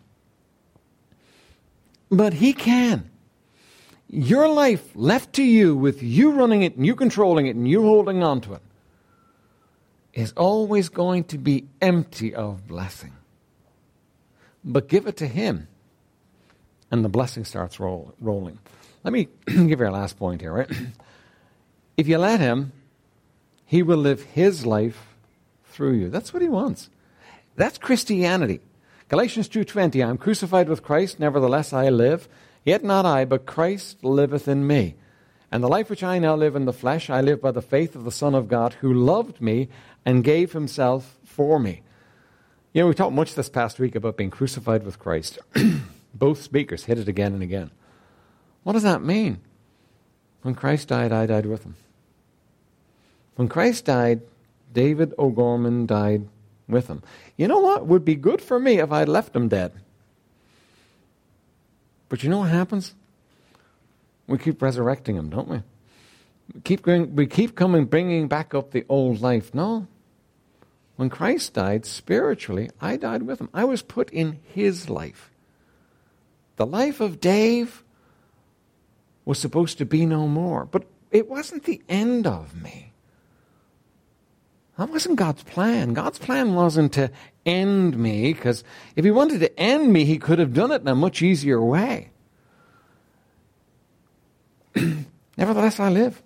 [2.10, 3.08] but He can.
[4.10, 7.84] Your life left to you with you running it and you controlling it and you
[7.84, 8.62] holding on to it
[10.16, 13.14] is always going to be empty of blessing.
[14.64, 15.68] But give it to Him,
[16.92, 18.60] and the blessing starts roll, rolling.
[19.04, 20.72] Let me give you our last point here, right?
[21.98, 22.72] if you let Him,
[23.66, 25.16] He will live His life
[25.66, 26.10] through you.
[26.10, 26.90] That's what He wants.
[27.56, 28.60] That's Christianity.
[29.12, 32.30] Galatians 2:20 I am crucified with Christ nevertheless I live
[32.64, 34.96] yet not I but Christ liveth in me
[35.52, 37.94] and the life which I now live in the flesh I live by the faith
[37.94, 39.68] of the son of God who loved me
[40.06, 41.82] and gave himself for me.
[42.74, 45.40] You know, we talked much this past week about being crucified with Christ.
[46.14, 47.72] Both speakers hit it again and again.
[48.64, 49.42] What does that mean?
[50.42, 51.76] When Christ died, I died with him.
[53.36, 54.22] When Christ died,
[54.74, 56.28] David O'Gorman died
[56.68, 57.04] with him.
[57.36, 59.74] You know what would be good for me if I'd left him dead?
[62.08, 62.94] But you know what happens?
[64.28, 65.62] We keep resurrecting him, don't we?
[66.54, 69.54] We keep going, we keep coming, bringing back up the old life.
[69.54, 69.88] No,
[71.02, 73.50] when Christ died spiritually, I died with him.
[73.56, 75.32] I was put in his life.
[76.58, 77.84] The life of Dave
[79.26, 82.94] was supposed to be no more, but it wasn't the end of me.
[84.78, 85.96] That wasn't God's plan.
[85.96, 87.10] God's plan wasn't to
[87.48, 88.64] end me, because
[88.96, 91.66] if He wanted to end me, He could have done it in a much easier
[91.66, 92.12] way.
[95.36, 96.22] Nevertheless, I live.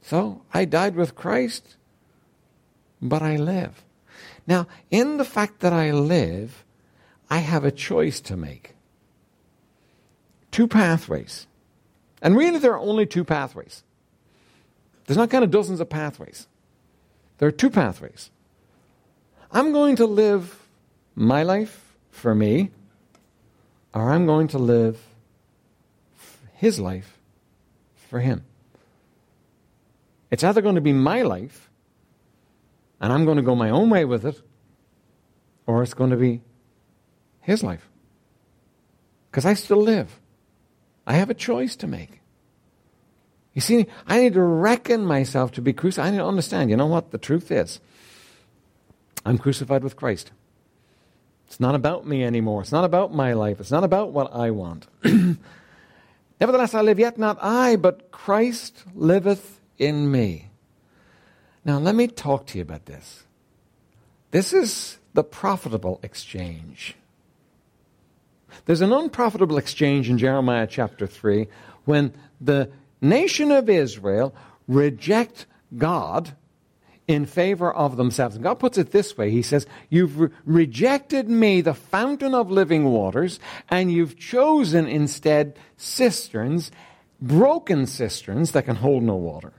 [0.00, 1.76] So I died with Christ
[3.08, 3.84] but I live.
[4.46, 6.64] Now, in the fact that I live,
[7.28, 8.74] I have a choice to make.
[10.50, 11.46] Two pathways.
[12.22, 13.82] And really, there are only two pathways.
[15.06, 16.46] There's not kind of dozens of pathways.
[17.38, 18.30] There are two pathways.
[19.52, 20.66] I'm going to live
[21.14, 22.70] my life for me,
[23.94, 25.00] or I'm going to live
[26.54, 27.18] his life
[28.08, 28.44] for him.
[30.30, 31.70] It's either going to be my life
[33.00, 34.40] and I'm going to go my own way with it,
[35.66, 36.42] or it's going to be
[37.40, 37.88] his life.
[39.30, 40.20] Because I still live.
[41.06, 42.20] I have a choice to make.
[43.54, 46.08] You see, I need to reckon myself to be crucified.
[46.08, 47.80] I need to understand, you know what the truth is?
[49.24, 50.30] I'm crucified with Christ.
[51.46, 52.62] It's not about me anymore.
[52.62, 53.60] It's not about my life.
[53.60, 54.86] It's not about what I want.
[56.40, 60.48] Nevertheless, I live yet not I, but Christ liveth in me.
[61.66, 63.24] Now, let me talk to you about this.
[64.30, 66.94] This is the profitable exchange.
[68.66, 71.48] There's an unprofitable exchange in Jeremiah chapter 3
[71.84, 74.32] when the nation of Israel
[74.68, 76.36] reject God
[77.08, 78.36] in favor of themselves.
[78.36, 82.48] And God puts it this way He says, You've re- rejected me, the fountain of
[82.48, 86.70] living waters, and you've chosen instead cisterns,
[87.20, 89.52] broken cisterns that can hold no water.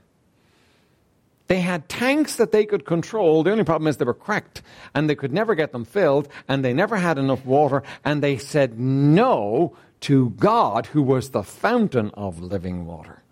[1.48, 3.42] They had tanks that they could control.
[3.42, 4.62] The only problem is they were cracked
[4.94, 8.36] and they could never get them filled and they never had enough water and they
[8.36, 13.22] said no to God who was the fountain of living water.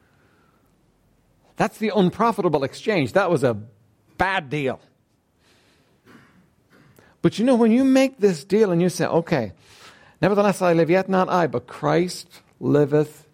[1.56, 3.12] That's the unprofitable exchange.
[3.12, 3.58] That was a
[4.16, 4.80] bad deal.
[7.20, 9.52] But you know, when you make this deal and you say, okay,
[10.22, 12.28] nevertheless I live, yet not I, but Christ
[12.60, 13.26] liveth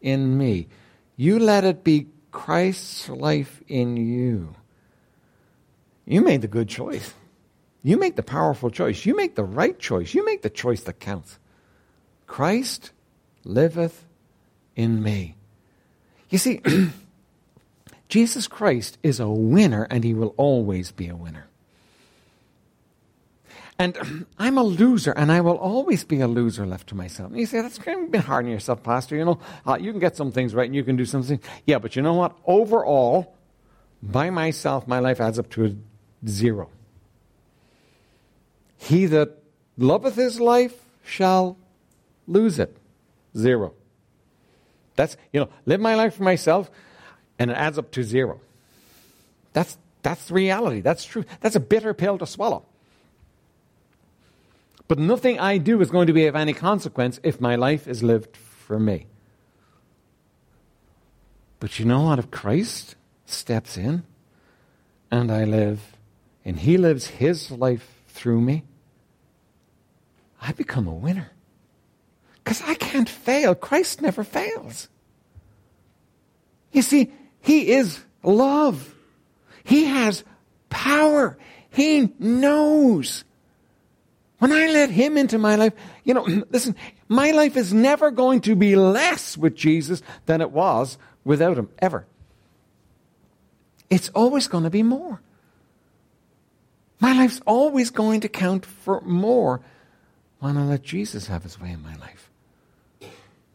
[0.00, 0.68] in me,
[1.16, 4.54] you let it be Christ's life in you.
[6.06, 7.14] you made the good choice.
[7.84, 9.04] You make the powerful choice.
[9.04, 10.14] You make the right choice.
[10.14, 11.38] You make the choice that counts.
[12.26, 12.92] Christ
[13.44, 14.04] liveth
[14.74, 15.36] in me.
[16.30, 16.62] You see,
[18.08, 21.48] Jesus Christ is a winner and he will always be a winner.
[23.82, 27.30] And I'm a loser, and I will always be a loser left to myself.
[27.30, 29.16] And you say, that's kind of been hard on yourself, Pastor.
[29.16, 31.40] You know, uh, you can get some things right and you can do some things.
[31.66, 32.36] Yeah, but you know what?
[32.46, 33.34] Overall,
[34.00, 35.76] by myself, my life adds up to
[36.26, 36.70] zero.
[38.78, 39.42] He that
[39.76, 41.56] loveth his life shall
[42.28, 42.76] lose it.
[43.36, 43.74] Zero.
[44.94, 46.70] That's, you know, live my life for myself,
[47.36, 48.40] and it adds up to zero.
[49.54, 50.82] That's, that's reality.
[50.82, 51.24] That's true.
[51.40, 52.66] That's a bitter pill to swallow.
[54.92, 58.02] But nothing I do is going to be of any consequence if my life is
[58.02, 59.06] lived for me.
[61.60, 62.18] But you know what?
[62.18, 64.02] If Christ steps in
[65.10, 65.96] and I live,
[66.44, 68.64] and He lives His life through me,
[70.42, 71.30] I become a winner.
[72.44, 73.54] Because I can't fail.
[73.54, 74.90] Christ never fails.
[76.70, 78.94] You see, He is love.
[79.64, 80.22] He has
[80.68, 81.38] power.
[81.70, 83.24] He knows.
[84.42, 86.74] When I let Him into my life, you know, listen,
[87.06, 91.68] my life is never going to be less with Jesus than it was without Him,
[91.78, 92.06] ever.
[93.88, 95.20] It's always going to be more.
[96.98, 99.60] My life's always going to count for more
[100.40, 102.28] when I let Jesus have His way in my life.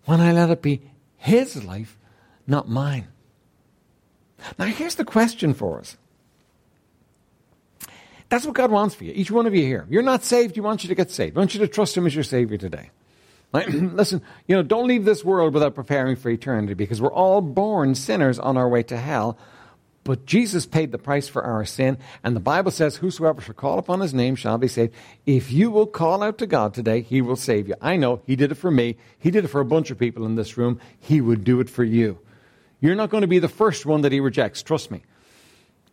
[0.06, 0.84] When I let it be
[1.18, 1.98] His life,
[2.48, 3.10] not mine.
[4.58, 5.98] Now, here's the question for us
[8.30, 9.86] that's what God wants for you, each one of you here.
[9.90, 11.34] You're not saved, He wants you to get saved.
[11.34, 12.92] He wants you to trust Him as your Savior today.
[13.54, 17.96] Listen, you know, don't leave this world without preparing for eternity because we're all born
[17.96, 19.38] sinners on our way to hell.
[20.04, 23.78] But Jesus paid the price for our sin, and the Bible says, Whosoever shall call
[23.78, 24.94] upon his name shall be saved.
[25.26, 27.76] If you will call out to God today, he will save you.
[27.82, 28.96] I know he did it for me.
[29.20, 30.80] He did it for a bunch of people in this room.
[30.98, 32.20] He would do it for you.
[32.80, 34.64] You're not going to be the first one that he rejects.
[34.64, 35.04] Trust me.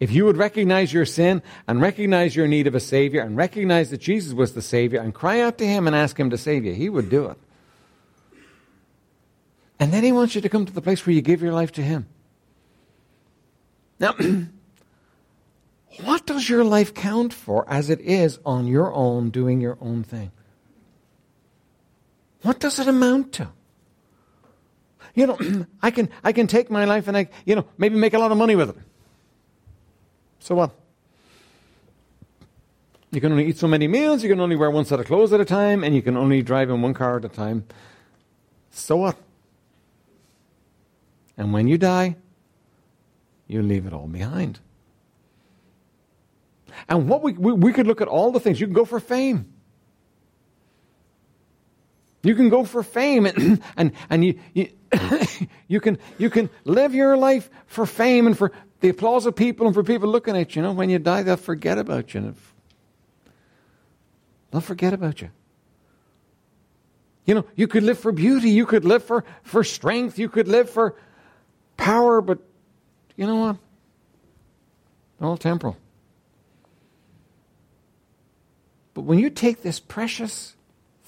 [0.00, 3.90] If you would recognize your sin and recognize your need of a Savior and recognize
[3.90, 6.64] that Jesus was the Savior and cry out to Him and ask Him to save
[6.64, 7.38] you, He would do it.
[9.78, 11.72] And then He wants you to come to the place where you give your life
[11.72, 12.07] to Him.
[14.00, 14.14] Now,
[16.04, 20.02] what does your life count for as it is on your own, doing your own
[20.02, 20.33] thing?
[22.42, 23.48] What does it amount to?
[25.14, 28.14] You know, I can, I can take my life and I, you know, maybe make
[28.14, 28.76] a lot of money with it.
[30.44, 30.72] So what?
[33.11, 35.33] You can only eat so many meals, you can only wear one set of clothes
[35.33, 37.64] at a time, and you can only drive in one car at a time.
[38.70, 39.16] So what?
[41.38, 42.16] And when you die,
[43.46, 44.59] you leave it all behind.
[46.90, 48.61] And what we, we, we, could look at all the things.
[48.61, 49.50] You can go for fame.
[52.25, 54.71] You can go for fame and, and, and you, you,
[55.69, 59.67] you, can, you can live your life for fame and for the applause of people
[59.67, 60.63] and for people looking at you.
[60.63, 62.35] You know, when you die, they'll forget about you.
[64.51, 65.31] They'll forget about you.
[67.27, 70.49] You know, you could live for beauty, you could live for, for strength, you could
[70.49, 70.95] live for
[71.77, 72.39] power, but
[73.17, 73.57] you know what?
[75.21, 75.77] All temporal.
[78.93, 80.55] But when you take this precious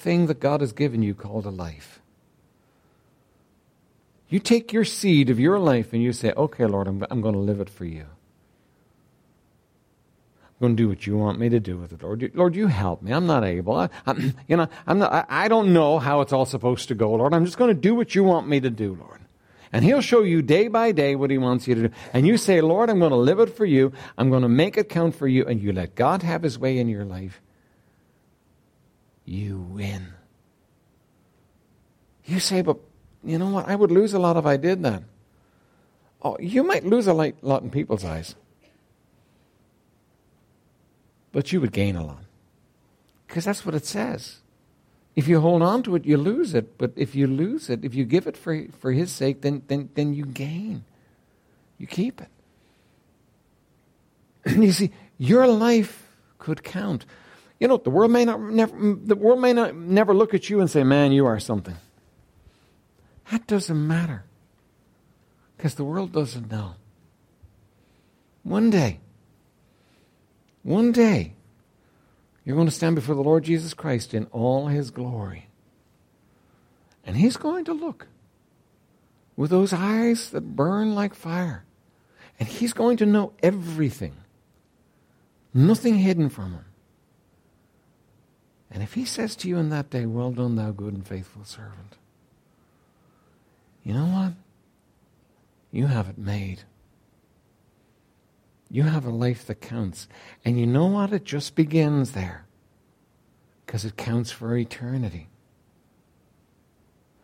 [0.07, 2.01] thing that God has given you called a life,
[4.29, 7.35] you take your seed of your life and you say, okay, Lord, I'm, I'm going
[7.35, 8.07] to live it for you.
[10.45, 12.31] I'm going to do what you want me to do with it, Lord.
[12.35, 13.11] Lord, you help me.
[13.11, 13.75] I'm not able.
[13.75, 16.95] I, I'm, you know, I'm not, I, I don't know how it's all supposed to
[16.95, 17.35] go, Lord.
[17.35, 19.23] I'm just going to do what you want me to do, Lord.
[19.73, 21.95] And He'll show you day by day what He wants you to do.
[22.13, 23.93] And you say, Lord, I'm going to live it for you.
[24.17, 25.45] I'm going to make it count for you.
[25.45, 27.43] And you let God have His way in your life.
[29.27, 30.15] You win.
[32.25, 32.79] You say, but
[33.23, 33.69] you know what?
[33.69, 35.03] I would lose a lot if I did that.
[36.23, 38.35] Oh, you might lose a lot in people's eyes.
[41.33, 42.23] But you would gain a lot.
[43.27, 44.39] Because that's what it says.
[45.15, 46.79] If you hold on to it, you lose it.
[46.79, 49.91] But if you lose it, if you give it for, for His sake, then, then,
[49.95, 50.85] then you gain.
[51.79, 52.29] You keep it.
[54.45, 56.09] And you see, your life
[56.39, 57.05] could count.
[57.59, 60.61] You know, the world may not never, the world may not never look at you
[60.61, 61.77] and say, "Man, you are something."
[63.31, 64.25] That doesn't matter.
[65.57, 66.75] Because the world doesn't know.
[68.43, 69.01] One day,
[70.63, 71.33] one day,
[72.45, 75.49] you're going to stand before the Lord Jesus Christ in all his glory.
[77.05, 78.07] And he's going to look
[79.35, 81.65] with those eyes that burn like fire.
[82.39, 84.15] And he's going to know everything
[85.57, 86.65] Nothing hidden from him.
[88.77, 91.45] And if he says to you in that day, Well done, thou good and faithful
[91.45, 91.97] servant,
[93.83, 94.33] you know what?
[95.73, 96.65] You have it made.
[98.71, 100.09] You have a life that counts.
[100.45, 101.11] And you know what?
[101.11, 102.45] It just begins there
[103.65, 105.29] because it counts for eternity.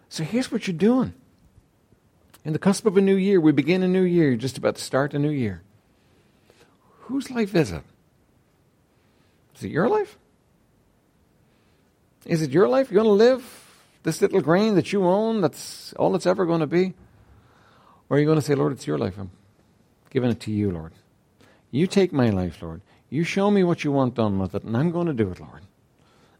[0.09, 1.13] So here's what you're doing.
[2.47, 4.77] In the cusp of a new year, we begin a new year, You're just about
[4.77, 5.61] to start a new year.
[7.01, 7.83] Whose life is it?
[9.55, 10.17] Is it your life?
[12.27, 12.91] Is it your life?
[12.91, 13.63] You're going to live
[14.03, 16.95] this little grain that you own, that's all it's ever going to be?
[18.09, 19.15] Or are you going to say, Lord, it's your life.
[19.19, 19.31] I'm
[20.11, 20.93] giving it to you, Lord.
[21.71, 22.83] You take my life, Lord.
[23.09, 25.41] You show me what you want done with it, and I'm going to do it,
[25.41, 25.63] Lord.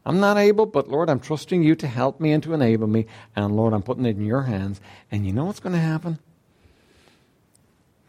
[0.05, 3.05] I'm not able, but Lord, I'm trusting you to help me and to enable me.
[3.35, 4.81] And Lord, I'm putting it in your hands.
[5.11, 6.19] And you know what's going to happen?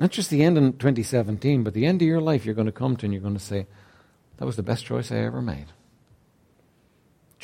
[0.01, 2.73] Not just the end in 2017, but the end of your life, you're going to
[2.73, 3.67] come to and you're going to say,
[4.39, 5.67] that was the best choice I ever made.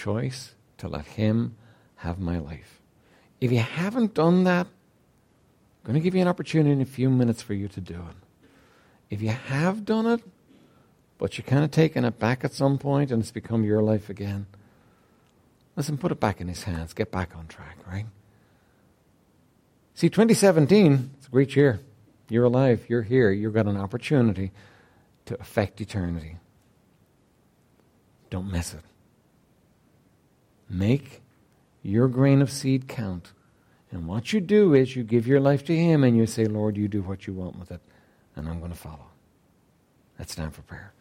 [0.01, 1.57] Choice to let Him
[1.96, 2.80] have my life.
[3.38, 7.11] If you haven't done that, I'm going to give you an opportunity in a few
[7.11, 8.16] minutes for you to do it.
[9.11, 10.22] If you have done it,
[11.18, 14.09] but you're kind of taking it back at some point and it's become your life
[14.09, 14.46] again.
[15.76, 16.94] Listen, put it back in his hands.
[16.94, 18.07] Get back on track, right?
[19.92, 21.78] See, 2017, it's a great year.
[22.30, 22.86] You're alive.
[22.88, 23.30] You're here.
[23.30, 24.51] You've got an opportunity
[25.26, 26.36] to affect eternity.
[28.30, 28.80] Don't miss it.
[30.70, 31.20] Make
[31.82, 33.32] your grain of seed count.
[33.90, 36.76] And what you do is you give your life to Him and you say, Lord,
[36.76, 37.80] you do what you want with it,
[38.36, 39.06] and I'm going to follow.
[40.16, 40.92] That's time for prayer.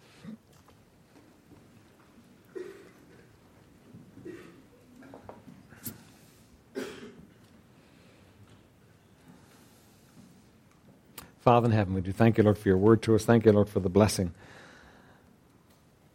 [11.42, 13.24] Father in heaven, we do thank you, Lord, for your word to us.
[13.24, 14.34] Thank you, Lord, for the blessing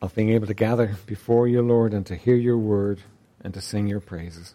[0.03, 3.01] of being able to gather before you, Lord, and to hear your word
[3.45, 4.55] and to sing your praises.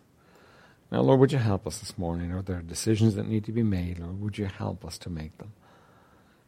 [0.92, 2.32] Now, Lord, would you help us this morning?
[2.34, 4.00] Are there are decisions that need to be made?
[4.00, 5.54] Lord, would you help us to make them?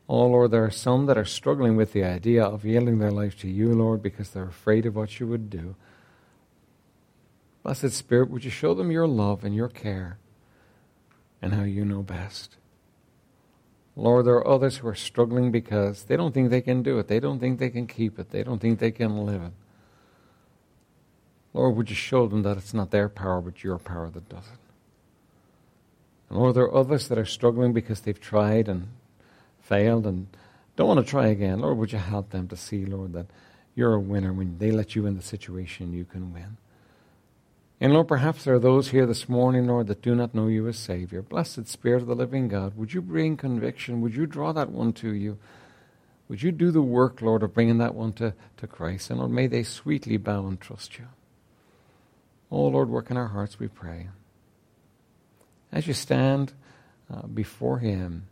[0.09, 3.37] Oh, Lord, there are some that are struggling with the idea of yielding their life
[3.39, 5.75] to you, Lord, because they're afraid of what you would do.
[7.63, 10.17] Blessed Spirit, would you show them your love and your care
[11.41, 12.57] and how you know best?
[13.95, 17.07] Lord, there are others who are struggling because they don't think they can do it.
[17.07, 18.31] They don't think they can keep it.
[18.31, 19.53] They don't think they can live it.
[21.53, 24.45] Lord, would you show them that it's not their power, but your power that does
[24.45, 24.59] it?
[26.29, 28.87] And Lord, there are others that are struggling because they've tried and
[29.59, 30.27] failed and
[30.75, 31.59] don't want to try again.
[31.59, 33.27] Lord, would you help them to see, Lord, that
[33.75, 34.33] you're a winner.
[34.33, 36.57] When they let you in the situation, you can win.
[37.79, 40.67] And Lord, perhaps there are those here this morning, Lord, that do not know you
[40.67, 41.21] as Savior.
[41.21, 44.01] Blessed Spirit of the living God, would you bring conviction?
[44.01, 45.39] Would you draw that one to you?
[46.27, 49.09] Would you do the work, Lord, of bringing that one to, to Christ?
[49.09, 51.07] And Lord, may they sweetly bow and trust you.
[52.51, 54.09] Oh, Lord, work in our hearts, we pray.
[55.71, 56.51] As you stand
[57.09, 58.27] uh, before Him,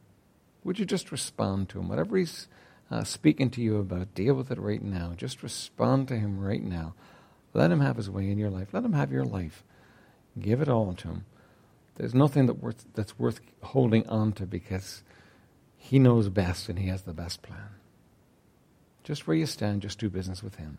[0.64, 1.88] would you just respond to Him?
[1.88, 2.48] Whatever He's
[2.92, 5.14] uh, speaking to you about, deal with it right now.
[5.16, 6.96] Just respond to Him right now.
[7.54, 8.74] Let Him have His way in your life.
[8.74, 9.64] Let Him have your life.
[10.38, 11.26] Give it all to Him.
[11.96, 15.02] There's nothing that worth, that's worth holding on to because
[15.78, 17.70] He knows best and He has the best plan.
[19.04, 20.78] Just where you stand, just do business with Him.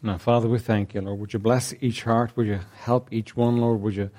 [0.00, 1.18] Now, Father, we thank you, Lord.
[1.18, 2.36] Would you bless each heart?
[2.36, 3.80] Would you help each one, Lord?
[3.80, 4.10] Would you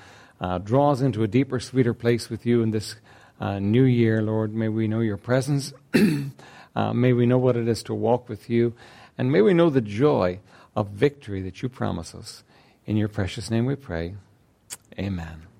[0.41, 2.95] uh, draw us into a deeper, sweeter place with you in this
[3.39, 4.53] uh, new year, Lord.
[4.53, 5.73] May we know your presence.
[6.75, 8.73] uh, may we know what it is to walk with you.
[9.17, 10.39] And may we know the joy
[10.75, 12.43] of victory that you promise us.
[12.85, 14.15] In your precious name we pray.
[14.97, 15.48] Amen.